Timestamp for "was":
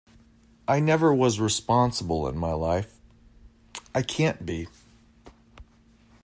1.13-1.39